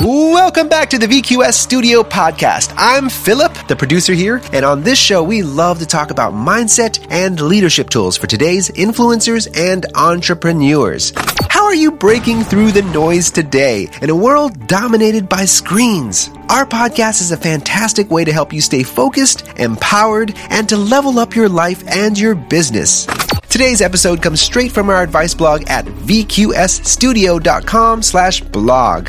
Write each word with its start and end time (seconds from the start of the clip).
Welcome 0.00 0.68
back 0.68 0.90
to 0.90 0.98
the 0.98 1.08
VQS 1.08 1.54
Studio 1.54 2.04
Podcast. 2.04 2.72
I'm 2.76 3.08
Philip, 3.08 3.52
the 3.66 3.74
producer 3.74 4.12
here, 4.12 4.40
and 4.52 4.64
on 4.64 4.84
this 4.84 4.96
show, 4.96 5.24
we 5.24 5.42
love 5.42 5.80
to 5.80 5.86
talk 5.86 6.12
about 6.12 6.34
mindset 6.34 7.04
and 7.10 7.40
leadership 7.40 7.90
tools 7.90 8.16
for 8.16 8.28
today's 8.28 8.70
influencers 8.70 9.48
and 9.58 9.86
entrepreneurs. 9.96 11.12
How 11.48 11.64
are 11.64 11.74
you 11.74 11.90
breaking 11.90 12.44
through 12.44 12.70
the 12.70 12.82
noise 12.82 13.32
today 13.32 13.88
in 14.00 14.08
a 14.08 14.14
world 14.14 14.68
dominated 14.68 15.28
by 15.28 15.46
screens? 15.46 16.30
Our 16.48 16.64
podcast 16.64 17.20
is 17.20 17.32
a 17.32 17.36
fantastic 17.36 18.08
way 18.08 18.24
to 18.24 18.32
help 18.32 18.52
you 18.52 18.60
stay 18.60 18.84
focused, 18.84 19.48
empowered, 19.58 20.32
and 20.48 20.68
to 20.68 20.76
level 20.76 21.18
up 21.18 21.34
your 21.34 21.48
life 21.48 21.82
and 21.88 22.16
your 22.16 22.36
business. 22.36 23.04
Today's 23.48 23.80
episode 23.80 24.22
comes 24.22 24.40
straight 24.40 24.70
from 24.70 24.90
our 24.90 25.02
advice 25.02 25.34
blog 25.34 25.64
at 25.68 25.86
vqsstudio.com 25.86 28.02
slash 28.02 28.42
blog. 28.42 29.08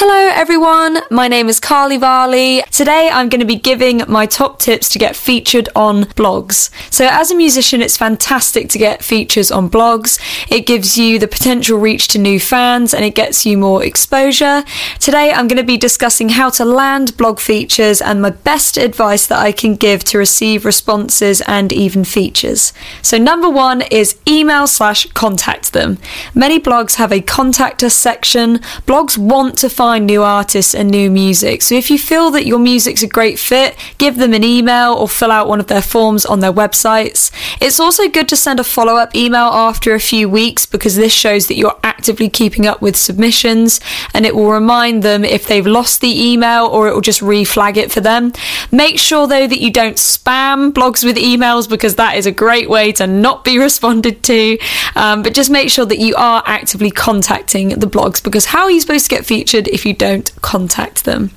Hello 0.00 0.14
everyone, 0.14 0.98
my 1.10 1.26
name 1.26 1.48
is 1.48 1.58
Carly 1.58 1.96
Varley. 1.96 2.62
Today 2.70 3.10
I'm 3.12 3.28
going 3.28 3.40
to 3.40 3.44
be 3.44 3.56
giving 3.56 4.02
my 4.06 4.26
top 4.26 4.60
tips 4.60 4.88
to 4.90 4.98
get 5.00 5.16
featured 5.16 5.68
on 5.74 6.04
blogs. 6.14 6.70
So 6.92 7.08
as 7.10 7.32
a 7.32 7.34
musician, 7.34 7.82
it's 7.82 7.96
fantastic 7.96 8.68
to 8.68 8.78
get 8.78 9.02
features 9.02 9.50
on 9.50 9.68
blogs. 9.68 10.20
It 10.52 10.66
gives 10.66 10.96
you 10.96 11.18
the 11.18 11.26
potential 11.26 11.80
reach 11.80 12.06
to 12.08 12.18
new 12.20 12.38
fans 12.38 12.94
and 12.94 13.04
it 13.04 13.16
gets 13.16 13.44
you 13.44 13.58
more 13.58 13.82
exposure. 13.82 14.62
Today 15.00 15.32
I'm 15.32 15.48
going 15.48 15.56
to 15.56 15.64
be 15.64 15.76
discussing 15.76 16.28
how 16.28 16.48
to 16.50 16.64
land 16.64 17.16
blog 17.16 17.40
features 17.40 18.00
and 18.00 18.22
my 18.22 18.30
best 18.30 18.76
advice 18.76 19.26
that 19.26 19.40
I 19.40 19.50
can 19.50 19.74
give 19.74 20.04
to 20.04 20.18
receive 20.18 20.64
responses 20.64 21.40
and 21.48 21.72
even 21.72 22.04
features. 22.04 22.72
So 23.02 23.18
number 23.18 23.50
one 23.50 23.82
is 23.90 24.16
email 24.28 24.68
slash 24.68 25.06
contact 25.06 25.72
them. 25.72 25.98
Many 26.36 26.60
blogs 26.60 26.94
have 26.94 27.10
a 27.10 27.20
contact 27.20 27.82
us 27.82 27.94
section. 27.94 28.58
Blogs 28.86 29.18
want 29.18 29.58
to 29.58 29.68
find 29.68 29.87
new 29.96 30.22
artists 30.22 30.74
and 30.74 30.90
new 30.90 31.10
music. 31.10 31.62
So 31.62 31.74
if 31.74 31.90
you 31.90 31.98
feel 31.98 32.30
that 32.32 32.44
your 32.44 32.58
music's 32.58 33.02
a 33.02 33.06
great 33.06 33.38
fit, 33.38 33.74
give 33.96 34.16
them 34.16 34.34
an 34.34 34.44
email 34.44 34.92
or 34.92 35.08
fill 35.08 35.30
out 35.30 35.48
one 35.48 35.60
of 35.60 35.68
their 35.68 35.80
forms 35.80 36.26
on 36.26 36.40
their 36.40 36.52
websites. 36.52 37.30
It's 37.62 37.80
also 37.80 38.08
good 38.08 38.28
to 38.28 38.36
send 38.36 38.60
a 38.60 38.64
follow 38.64 38.96
up 38.96 39.14
email 39.14 39.46
after 39.46 39.94
a 39.94 40.00
few 40.00 40.28
weeks 40.28 40.66
because 40.66 40.96
this 40.96 41.12
shows 41.14 41.46
that 41.46 41.56
you're 41.56 41.78
actively 41.82 42.28
keeping 42.28 42.66
up 42.66 42.82
with 42.82 42.96
submissions 42.96 43.80
and 44.12 44.26
it 44.26 44.34
will 44.34 44.50
remind 44.50 45.02
them 45.02 45.24
if 45.24 45.46
they've 45.46 45.66
lost 45.66 46.00
the 46.00 46.30
email 46.30 46.66
or 46.66 46.88
it 46.88 46.94
will 46.94 47.00
just 47.00 47.20
reflag 47.20 47.76
it 47.76 47.90
for 47.90 48.00
them. 48.00 48.32
Make 48.70 48.98
sure 48.98 49.26
though 49.26 49.46
that 49.46 49.60
you 49.60 49.72
don't 49.72 49.96
spam 49.96 50.72
blogs 50.72 51.04
with 51.04 51.16
emails 51.16 51.68
because 51.68 51.94
that 51.94 52.16
is 52.16 52.26
a 52.26 52.32
great 52.32 52.68
way 52.68 52.92
to 52.92 53.06
not 53.06 53.44
be 53.44 53.58
responded 53.68 54.22
to. 54.24 54.58
Um, 54.96 55.22
but 55.22 55.34
just 55.34 55.50
make 55.50 55.70
sure 55.70 55.86
that 55.86 55.98
you 55.98 56.14
are 56.16 56.42
actively 56.46 56.90
contacting 56.90 57.70
the 57.70 57.86
blogs 57.86 58.22
because 58.22 58.46
how 58.46 58.64
are 58.64 58.70
you 58.70 58.80
supposed 58.80 59.08
to 59.08 59.14
get 59.14 59.24
featured 59.24 59.68
if 59.78 59.86
you 59.86 59.94
don't 59.94 60.28
contact 60.42 61.04
them. 61.04 61.30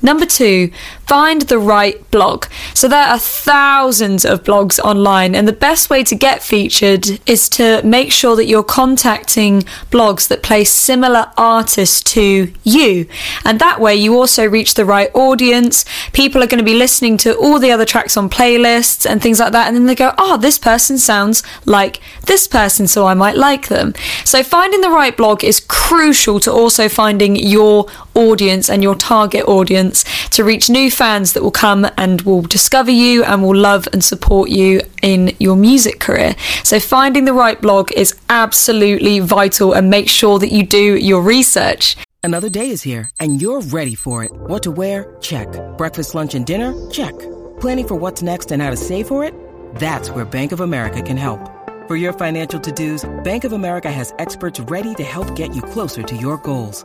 Number 0.00 0.24
two, 0.24 0.70
find 1.06 1.42
the 1.42 1.58
right 1.58 1.98
blog. 2.12 2.46
So 2.72 2.86
there 2.86 3.08
are 3.12 3.18
thousands 3.18 4.24
of 4.24 4.44
blogs 4.44 4.78
online, 4.78 5.34
and 5.34 5.48
the 5.48 5.52
best 5.68 5.90
way 5.90 6.04
to 6.04 6.14
get 6.14 6.42
featured 6.42 7.04
is 7.28 7.48
to 7.50 7.82
make 7.82 8.12
sure 8.12 8.36
that 8.36 8.46
you're 8.46 8.62
contacting 8.62 9.62
blogs 9.90 10.28
that 10.28 10.42
play 10.42 10.62
similar 10.64 11.32
artists 11.36 12.00
to 12.14 12.52
you. 12.62 13.08
And 13.44 13.58
that 13.58 13.80
way, 13.80 13.96
you 13.96 14.16
also 14.16 14.44
reach 14.46 14.74
the 14.74 14.84
right 14.84 15.10
audience. 15.14 15.84
People 16.12 16.42
are 16.42 16.46
going 16.46 16.64
to 16.64 16.72
be 16.72 16.78
listening 16.86 17.16
to 17.18 17.36
all 17.36 17.58
the 17.58 17.72
other 17.72 17.84
tracks 17.84 18.16
on 18.16 18.30
playlists 18.30 19.04
and 19.08 19.20
things 19.20 19.40
like 19.40 19.52
that, 19.52 19.66
and 19.66 19.76
then 19.76 19.86
they 19.86 19.96
go, 19.96 20.14
oh, 20.16 20.36
this 20.36 20.58
person 20.58 20.96
sounds 20.96 21.42
like 21.66 22.00
this 22.26 22.46
person, 22.46 22.86
so 22.86 23.06
I 23.06 23.14
might 23.14 23.36
like 23.36 23.66
them. 23.66 23.94
So 24.24 24.44
finding 24.44 24.80
the 24.80 24.90
right 24.90 25.16
blog 25.16 25.42
is 25.42 25.58
crucial 25.58 26.38
to 26.40 26.52
also 26.52 26.88
finding 26.88 27.34
your 27.34 27.79
audience 28.14 28.68
and 28.68 28.82
your 28.82 28.94
target 28.94 29.44
audience 29.46 30.04
to 30.30 30.44
reach 30.44 30.68
new 30.68 30.90
fans 30.90 31.32
that 31.32 31.42
will 31.42 31.50
come 31.50 31.86
and 31.96 32.22
will 32.22 32.42
discover 32.42 32.90
you 32.90 33.24
and 33.24 33.42
will 33.42 33.56
love 33.56 33.86
and 33.92 34.02
support 34.02 34.50
you 34.50 34.80
in 35.02 35.34
your 35.38 35.56
music 35.56 36.00
career. 36.00 36.34
So 36.64 36.80
finding 36.80 37.24
the 37.24 37.32
right 37.32 37.60
blog 37.60 37.92
is 37.92 38.14
absolutely 38.28 39.20
vital 39.20 39.72
and 39.72 39.90
make 39.90 40.08
sure 40.08 40.38
that 40.38 40.52
you 40.52 40.64
do 40.64 40.96
your 40.96 41.22
research. 41.22 41.96
Another 42.22 42.50
day 42.50 42.70
is 42.70 42.82
here 42.82 43.10
and 43.18 43.40
you're 43.40 43.62
ready 43.62 43.94
for 43.94 44.24
it. 44.24 44.30
What 44.32 44.62
to 44.64 44.70
wear? 44.70 45.16
Check. 45.20 45.48
Breakfast, 45.78 46.14
lunch, 46.14 46.34
and 46.34 46.44
dinner? 46.44 46.74
Check. 46.90 47.18
Planning 47.60 47.88
for 47.88 47.94
what's 47.94 48.22
next 48.22 48.52
and 48.52 48.62
how 48.62 48.70
to 48.70 48.76
save 48.76 49.08
for 49.08 49.24
it? 49.24 49.34
That's 49.76 50.10
where 50.10 50.24
Bank 50.24 50.52
of 50.52 50.60
America 50.60 51.00
can 51.02 51.16
help. 51.16 51.40
For 51.88 51.96
your 51.96 52.12
financial 52.12 52.60
to-dos, 52.60 53.08
Bank 53.24 53.44
of 53.44 53.52
America 53.52 53.90
has 53.90 54.14
experts 54.18 54.60
ready 54.60 54.94
to 54.94 55.02
help 55.02 55.34
get 55.34 55.56
you 55.56 55.62
closer 55.62 56.02
to 56.02 56.16
your 56.16 56.36
goals. 56.38 56.84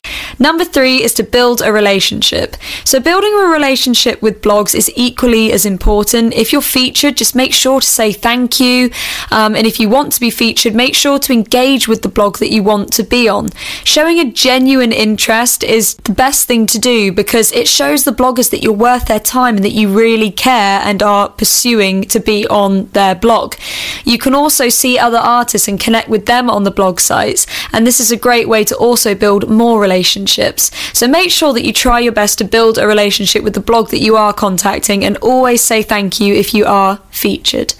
Number 0.39 0.63
three 0.63 1.03
is 1.03 1.13
to 1.15 1.23
build 1.23 1.61
a 1.61 1.71
relationship. 1.71 2.55
So, 2.83 2.99
building 2.99 3.33
a 3.33 3.47
relationship 3.47 4.21
with 4.21 4.41
blogs 4.41 4.75
is 4.75 4.91
equally 4.95 5.51
as 5.51 5.65
important. 5.65 6.33
If 6.33 6.51
you're 6.51 6.61
featured, 6.61 7.17
just 7.17 7.35
make 7.35 7.53
sure 7.53 7.81
to 7.81 7.87
say 7.87 8.11
thank 8.11 8.59
you. 8.59 8.91
Um, 9.31 9.55
and 9.55 9.67
if 9.67 9.79
you 9.79 9.89
want 9.89 10.13
to 10.13 10.19
be 10.19 10.29
featured, 10.29 10.75
make 10.75 10.95
sure 10.95 11.19
to 11.19 11.33
engage 11.33 11.87
with 11.87 12.01
the 12.01 12.09
blog 12.09 12.37
that 12.37 12.51
you 12.51 12.63
want 12.63 12.91
to 12.93 13.03
be 13.03 13.27
on. 13.27 13.49
Showing 13.83 14.19
a 14.19 14.31
genuine 14.31 14.91
interest 14.91 15.63
is 15.63 15.95
the 15.95 16.13
best 16.13 16.47
thing 16.47 16.65
to 16.67 16.79
do 16.79 17.11
because 17.11 17.51
it 17.51 17.67
shows 17.67 18.03
the 18.03 18.11
bloggers 18.11 18.49
that 18.51 18.63
you're 18.63 18.73
worth 18.73 19.05
their 19.05 19.19
time 19.19 19.55
and 19.57 19.65
that 19.65 19.71
you 19.71 19.89
really 19.93 20.31
care 20.31 20.79
and 20.83 21.03
are 21.03 21.29
pursuing 21.29 22.03
to 22.03 22.19
be 22.19 22.47
on 22.47 22.87
their 22.87 23.15
blog. 23.15 23.55
You 24.05 24.17
can 24.17 24.33
also 24.33 24.69
see 24.69 24.97
other 24.97 25.17
artists 25.17 25.67
and 25.67 25.79
connect 25.79 26.09
with 26.09 26.25
them 26.25 26.49
on 26.49 26.63
the 26.63 26.71
blog 26.71 26.99
sites. 26.99 27.45
And 27.73 27.85
this 27.85 27.99
is 27.99 28.11
a 28.11 28.17
great 28.17 28.47
way 28.47 28.63
to 28.65 28.75
also 28.75 29.13
build 29.15 29.49
more 29.49 29.81
relationships 29.81 30.20
relationships. 30.21 30.71
So 30.93 31.07
make 31.07 31.31
sure 31.31 31.53
that 31.53 31.65
you 31.65 31.73
try 31.73 31.99
your 31.99 32.13
best 32.13 32.37
to 32.37 32.43
build 32.43 32.77
a 32.77 32.87
relationship 32.87 33.43
with 33.43 33.53
the 33.53 33.59
blog 33.59 33.89
that 33.89 33.99
you 33.99 34.15
are 34.15 34.33
contacting 34.33 35.03
and 35.03 35.17
always 35.17 35.61
say 35.61 35.83
thank 35.83 36.19
you 36.19 36.33
if 36.35 36.53
you 36.53 36.65
are 36.65 36.99
featured. 37.09 37.73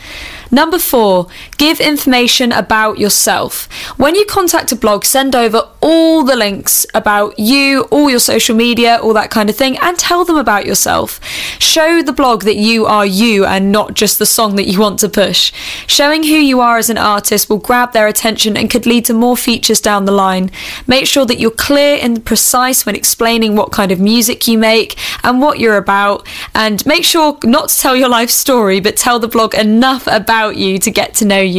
Number 0.52 0.80
four, 0.80 1.28
give 1.62 1.80
information 1.80 2.52
about 2.52 2.98
yourself. 2.98 3.72
When 3.96 4.16
you 4.16 4.26
contact 4.26 4.72
a 4.72 4.76
blog, 4.76 5.06
send 5.06 5.36
over 5.36 5.70
all 5.80 6.24
the 6.24 6.36
links 6.36 6.88
about 6.96 7.38
you, 7.38 7.84
all 7.92 8.10
your 8.10 8.20
social 8.20 8.56
media, 8.56 8.98
all 8.98 9.14
that 9.14 9.30
kind 9.30 9.48
of 9.48 9.56
thing, 9.56 9.78
and 9.78 9.96
tell 9.96 10.26
them 10.26 10.38
about 10.38 10.66
yourself. 10.66 11.24
Show 11.60 12.02
the 12.02 12.14
blog 12.14 12.46
that 12.46 12.56
you 12.56 12.88
are 12.88 13.06
you 13.06 13.46
and 13.46 13.72
not 13.72 13.94
just 13.94 14.18
the 14.18 14.26
song 14.26 14.56
that 14.56 14.68
you 14.68 14.80
want 14.80 14.98
to 15.02 15.10
push. 15.10 15.54
Showing 15.86 16.24
who 16.24 16.30
you 16.30 16.62
are 16.62 16.80
as 16.80 16.90
an 16.90 16.98
artist 16.98 17.48
will 17.48 17.60
grab 17.60 17.94
their 17.94 18.08
attention 18.08 18.58
and 18.58 18.68
could 18.68 18.88
lead 18.88 19.06
to 19.06 19.14
more 19.14 19.38
features 19.38 19.80
down 19.80 20.06
the 20.06 20.12
line. 20.12 20.50
Make 20.88 21.06
sure 21.06 21.28
that 21.28 21.40
you're 21.40 21.52
clear 21.52 22.00
and 22.02 22.26
precise 22.26 22.88
when 22.88 22.96
explaining 22.96 23.56
what 23.56 23.72
kind 23.72 23.92
of 23.92 24.00
music 24.00 24.48
you 24.48 24.58
make 24.58 24.98
and 25.24 25.40
what 25.40 25.60
you're 25.60 25.78
about, 25.78 26.28
and 26.56 26.84
make 26.88 27.04
sure 27.04 27.38
not 27.44 27.70
to 27.70 27.80
tell 27.80 27.96
your 27.96 28.10
life 28.10 28.32
story, 28.32 28.80
but 28.80 28.98
tell 28.98 29.20
the 29.20 29.28
blog 29.28 29.54
enough 29.54 30.08
about 30.08 30.58
you 30.58 30.80
to 30.80 30.90
get 30.90 31.14
to 31.14 31.24
know 31.24 31.40
you. 31.40 31.51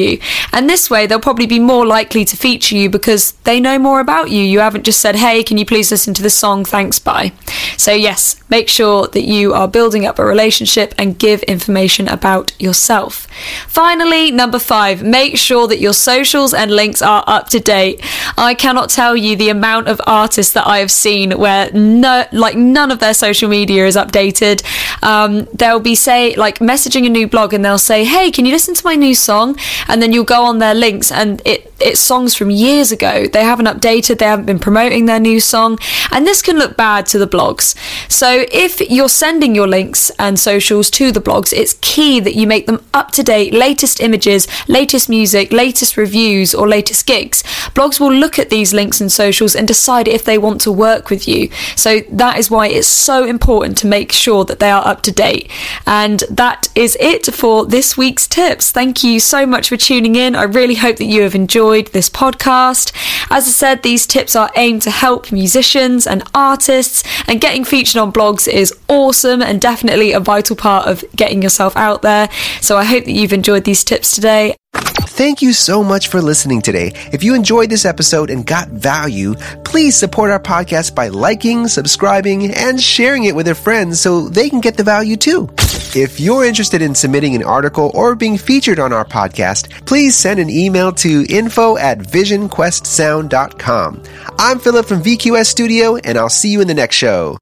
And 0.53 0.69
this 0.69 0.91
way, 0.91 1.07
they'll 1.07 1.21
probably 1.21 1.47
be 1.47 1.59
more 1.59 1.87
likely 1.87 2.25
to 2.25 2.37
feature 2.37 2.77
you 2.77 2.91
because 2.91 3.33
they 3.45 3.61
know 3.61 3.79
more 3.79 4.01
about 4.01 4.31
you. 4.31 4.41
You 4.43 4.61
haven't 4.61 4.85
just 4.85 5.01
said, 5.01 5.17
hey, 5.17 5.43
can 5.43 5.59
you 5.59 5.67
please 5.67 5.91
listen 5.91 6.15
to 6.15 6.23
the 6.23 6.31
song? 6.31 6.65
Thanks, 6.65 6.99
bye. 6.99 7.33
So, 7.77 7.93
yes, 7.93 8.37
make 8.51 8.69
sure 8.69 9.07
that 9.09 9.23
you 9.23 9.55
are 9.55 9.69
building 9.69 10.07
up 10.07 10.19
a 10.19 10.25
relationship 10.25 10.95
and 10.99 11.19
give 11.19 11.43
information 11.45 12.09
about 12.09 12.53
yourself. 12.61 13.27
Finally, 13.67 14.31
number 14.31 14.59
five, 14.59 15.03
make 15.03 15.37
sure 15.37 15.67
that 15.69 15.81
your 15.81 15.95
socials 15.95 16.55
and 16.55 16.71
links 16.71 17.03
are 17.03 17.25
up 17.27 17.49
to 17.51 17.61
date. 17.61 18.01
I 18.37 18.55
cannot 18.55 18.91
tell 18.91 19.17
you 19.17 19.37
the 19.37 19.49
amount 19.49 19.89
of 19.89 20.01
artists 20.07 20.53
that 20.53 20.67
I 20.67 20.79
have 20.79 20.91
seen 20.91 21.39
where 21.39 21.71
no, 21.73 22.27
like 22.33 22.57
none 22.57 22.91
of 22.91 22.99
their 22.99 23.15
social 23.15 23.49
media 23.49 23.87
is 23.87 23.97
updated. 23.97 24.63
Um, 25.03 25.49
they'll 25.55 25.81
be 25.81 25.95
say 25.95 26.35
like 26.37 26.59
messaging 26.59 27.07
a 27.07 27.09
new 27.09 27.27
blog 27.27 27.53
and 27.53 27.65
they'll 27.65 27.79
say, 27.79 28.05
"Hey, 28.05 28.31
can 28.31 28.47
you 28.47 28.53
listen 28.53 28.75
to 28.75 28.85
my 28.85 28.95
new 28.95 29.15
song?" 29.15 29.59
And 29.89 30.01
then 30.01 30.13
you'll 30.13 30.25
go 30.25 30.45
on 30.45 30.59
their 30.59 30.75
links 30.75 31.11
and 31.11 31.43
it 31.45 31.72
it's 31.83 32.01
songs 32.01 32.35
from 32.35 32.51
years 32.51 32.93
ago. 32.93 33.27
They 33.27 33.45
haven't 33.45 33.67
updated, 33.67 34.19
they 34.19 34.27
haven't 34.27 34.47
been 34.47 34.59
promoting 34.59 35.07
their 35.07 35.21
new 35.21 35.41
song, 35.41 35.79
and 36.11 36.27
this 36.27 36.43
can 36.43 36.59
look 36.59 36.77
bad 36.77 37.07
to 37.07 37.19
the 37.19 37.27
blogs. 37.27 37.75
So 38.11 38.47
if 38.53 38.81
you're 38.81 39.09
sending 39.09 39.55
your 39.55 39.69
links 39.69 40.11
and 40.19 40.39
socials 40.39 40.91
to 40.91 41.13
the 41.13 41.21
blogs, 41.21 41.53
it's 41.53 41.75
key 41.81 42.21
that 42.21 42.35
you 42.35 42.47
make 42.47 42.67
them 42.67 42.85
up 42.95 43.11
to 43.13 43.23
date, 43.23 43.53
latest 43.53 44.01
images, 44.01 44.47
latest 44.69 45.09
music, 45.09 45.53
latest 45.53 45.97
reviews, 45.97 46.55
or 46.55 46.69
latest 46.69 47.07
gigs. 47.07 47.43
Blogs 47.75 47.99
will 47.99 48.13
look 48.13 48.39
at 48.39 48.51
these 48.51 48.73
links 48.73 49.01
and 49.01 49.11
socials 49.11 49.55
and 49.55 49.67
decide 49.67 50.09
if 50.09 50.25
they 50.25 50.39
want 50.39 50.61
to 50.63 50.73
work 50.73 51.11
with 51.11 51.27
you. 51.27 51.49
So 51.77 52.01
that 52.11 52.39
is 52.39 52.51
why 52.51 52.69
it's 52.69 52.87
so 52.87 53.25
important 53.25 53.77
to 53.79 53.87
make 53.87 54.13
sure 54.13 54.45
that 54.45 54.59
they 54.59 54.71
are 54.71 54.87
up 54.87 55.03
to 55.03 55.13
date. 55.13 55.51
And 55.87 56.21
that 56.31 56.69
is 56.75 56.97
it 57.01 57.27
for 57.35 57.67
this 57.67 57.97
week's 57.97 58.27
tips. 58.27 58.71
Thank 58.71 59.03
you 59.03 59.21
so 59.21 59.47
much 59.47 59.69
for 59.69 59.77
tuning 59.77 60.17
in. 60.17 60.35
I 60.35 60.45
really 60.45 60.77
hope 60.77 60.97
that 60.97 61.05
you 61.05 61.23
have 61.23 61.35
enjoyed 61.73 61.93
this 61.93 62.11
podcast. 62.11 62.93
As 63.31 63.47
I 63.47 63.51
said, 63.51 63.83
these 63.83 64.07
tips 64.07 64.37
are 64.37 64.51
aimed 64.57 64.83
to 64.83 64.91
help 64.91 65.33
musicians 65.33 66.07
and 66.07 66.23
artists, 66.35 67.03
and 67.27 67.41
getting 67.41 67.65
featured 67.65 67.97
on 67.97 68.13
blogs 68.13 68.47
is 68.47 68.75
awesome 68.89 69.41
and 69.43 69.61
definitely 69.61 70.13
a 70.13 70.21
vital 70.21 70.55
part 70.55 70.87
of 70.87 71.05
getting 71.17 71.43
yourself 71.43 71.77
out 71.77 72.03
there. 72.03 72.29
So 72.61 72.77
I 72.77 72.85
hope 72.85 73.05
that 73.05 73.13
you've 73.13 73.33
enjoyed 73.33 73.65
these 73.65 73.85
tips 73.85 74.15
today. 74.15 74.55
Thank 74.75 75.41
you 75.41 75.53
so 75.53 75.83
much 75.83 76.09
for 76.09 76.21
listening 76.21 76.63
today. 76.63 76.93
If 77.13 77.23
you 77.23 77.35
enjoyed 77.35 77.71
this 77.71 77.85
episode 77.85 78.31
and 78.31 78.47
got 78.47 78.69
value, 78.69 79.35
please 79.65 79.97
support 79.97 80.31
our 80.31 80.41
podcast 80.41 80.95
by 80.95 81.09
liking, 81.09 81.69
subscribing, 81.69 82.53
and 82.55 82.81
sharing 82.81 83.25
it 83.25 83.35
with 83.35 83.47
your 83.47 83.55
friends 83.55 84.01
so 84.01 84.29
they 84.29 84.51
can 84.51 84.61
get 84.61 84.77
the 84.77 84.85
value 84.85 85.17
too. 85.17 85.49
If 85.95 86.19
you're 86.19 86.45
interested 86.45 86.81
in 86.81 86.95
submitting 86.95 87.35
an 87.35 87.43
article 87.43 87.91
or 87.95 88.15
being 88.15 88.39
featured 88.39 88.79
on 88.79 88.95
our 88.95 89.05
podcast, 89.05 89.85
please 89.85 90.17
send 90.17 90.41
an 90.41 90.49
email 90.49 90.91
to 90.93 91.27
info 91.29 91.77
at 91.77 91.99
visionquestsound.com. 91.99 94.03
I'm 94.39 94.59
Philip 94.59 94.87
from 94.87 95.03
VQS 95.03 95.47
Studio, 95.47 95.97
and 95.97 96.17
I'll 96.17 96.31
see 96.31 96.49
you 96.49 96.63
in 96.63 96.69
the 96.69 96.75
next 96.75 96.97
show. 96.97 97.37